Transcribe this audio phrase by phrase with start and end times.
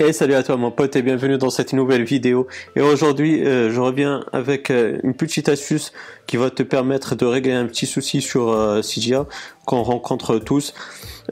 [0.00, 2.46] Et salut à toi mon pote et bienvenue dans cette nouvelle vidéo.
[2.76, 5.92] Et aujourd'hui euh, je reviens avec euh, une petite astuce
[6.28, 9.26] qui va te permettre de régler un petit souci sur euh, CGA
[9.66, 10.72] qu'on rencontre tous.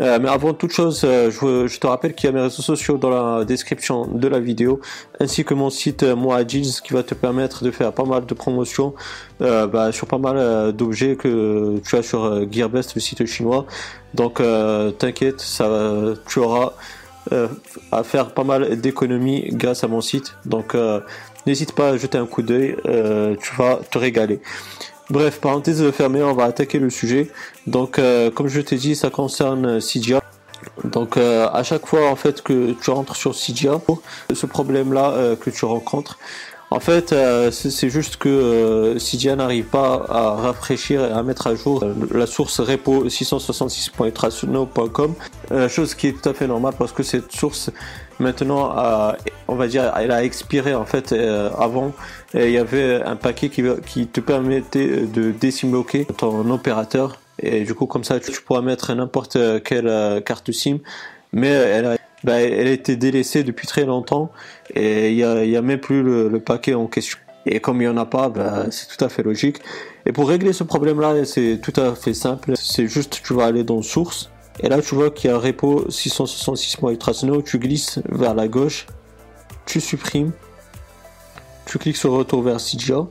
[0.01, 3.45] mais avant toute chose, je, te rappelle qu'il y a mes réseaux sociaux dans la
[3.45, 4.81] description de la vidéo,
[5.21, 8.35] ainsi que mon site Moi Jeans qui va te permettre de faire pas mal de
[8.35, 8.93] promotions
[9.41, 13.65] bah, sur pas mal d'objets que tu as sur Gearbest, le site chinois.
[14.13, 14.43] Donc
[14.99, 15.67] t'inquiète, ça
[16.29, 16.75] tu auras
[17.33, 17.49] euh,
[17.91, 20.35] à faire pas mal d'économies grâce à mon site.
[20.45, 21.01] Donc euh,
[21.47, 24.41] n'hésite pas à jeter un coup d'œil, euh, tu vas te régaler.
[25.11, 27.31] Bref, parenthèse fermée, on va attaquer le sujet.
[27.67, 28.01] Donc
[28.35, 30.21] comme je t'ai dit, ça concerne Cydia.
[30.83, 33.81] Donc à chaque fois en fait que tu rentres sur Cydia,
[34.33, 36.19] ce problème là que tu rencontres,
[36.71, 38.99] en fait, euh, c'est juste que euh,
[39.37, 45.15] n'arrive pas à rafraîchir et à mettre à jour euh, la source repo 666.traceno.com,
[45.69, 47.71] chose qui est tout à fait normale parce que cette source
[48.19, 48.75] maintenant,
[49.47, 51.93] on va dire, elle a expiré en fait avant.
[52.35, 57.75] Il y avait un paquet qui, qui te permettait de désimbloquer ton opérateur et du
[57.75, 60.79] coup comme ça tu pourras mettre n'importe quelle carte SIM,
[61.33, 64.33] mais elle a bah, elle a été délaissée depuis très longtemps
[64.75, 67.19] et il n'y a, même plus le, paquet en question.
[67.47, 69.59] Et comme il n'y en a pas, bah, c'est tout à fait logique.
[70.07, 72.55] Et pour régler ce problème-là, c'est tout à fait simple.
[72.57, 74.31] C'est juste, tu vas aller dans Source.
[74.59, 77.43] Et là, tu vois qu'il y a un repo 666.ultrasnow.
[77.43, 78.87] Tu glisses vers la gauche.
[79.65, 80.33] Tu supprimes.
[81.67, 83.07] Tu cliques sur Retour vers CGA.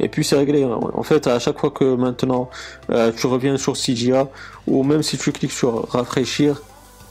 [0.00, 0.64] Et puis c'est réglé.
[0.64, 2.48] En fait, à chaque fois que maintenant
[2.88, 4.28] euh, tu reviens sur CGA,
[4.66, 6.62] ou même si tu cliques sur rafraîchir,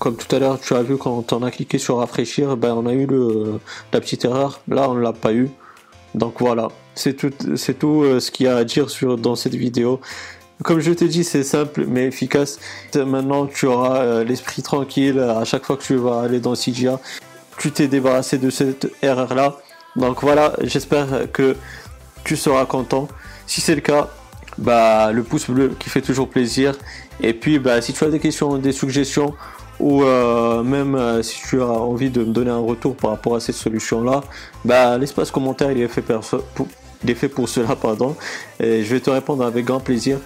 [0.02, 2.88] comme tout à l'heure, tu as vu quand on a cliqué sur rafraîchir, ben on
[2.88, 3.06] a eu
[3.94, 4.60] la petite erreur.
[4.68, 5.52] Là, on l'a pas eu.
[6.16, 9.36] Donc voilà, c'est tout, c'est tout euh, ce qu'il y a à dire sur, dans
[9.36, 10.02] cette vidéo.
[10.64, 12.58] Comme je te dis, c'est simple mais efficace.
[12.96, 17.00] Maintenant, tu auras euh, l'esprit tranquille à chaque fois que tu vas aller dans CGA.
[17.60, 19.58] Tu t'es débarrassé de cette erreur-là.
[19.96, 21.56] Donc voilà, j'espère que
[22.24, 23.08] tu seras content.
[23.46, 24.10] Si c'est le cas,
[24.58, 26.74] bah, le pouce bleu qui fait toujours plaisir.
[27.22, 29.36] Et puis, bah, si tu as des questions, des suggestions,
[29.82, 33.36] ou euh, même euh, si tu as envie de me donner un retour par rapport
[33.36, 34.22] à cette solution là,
[34.64, 36.68] bah, l'espace commentaire il est fait pour,
[37.16, 38.16] fait pour cela pardon
[38.60, 40.20] et je vais te répondre avec grand plaisir.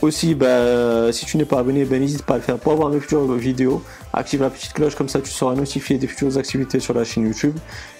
[0.00, 2.88] Aussi, bah, si tu n'es pas abonné, ben, n'hésite pas à le faire pour avoir
[2.88, 3.82] mes futures vidéos.
[4.12, 7.24] Active la petite cloche, comme ça tu seras notifié des futures activités sur la chaîne
[7.24, 7.56] YouTube.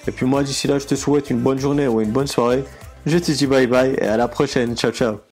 [0.07, 2.63] Et puis moi, d'ici là, je te souhaite une bonne journée ou une bonne soirée.
[3.05, 4.77] Je te dis bye bye et à la prochaine.
[4.77, 5.19] Ciao, ciao.